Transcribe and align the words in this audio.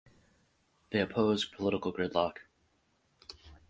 They 0.89 0.99
oppose 0.99 1.45
political 1.45 1.93
gridlock. 1.93 2.37